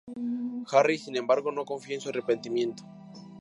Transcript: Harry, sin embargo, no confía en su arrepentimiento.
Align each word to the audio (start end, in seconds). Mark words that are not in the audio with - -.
Harry, 0.71 0.97
sin 0.97 1.15
embargo, 1.15 1.51
no 1.51 1.63
confía 1.63 1.93
en 1.93 2.01
su 2.01 2.09
arrepentimiento. 2.09 2.83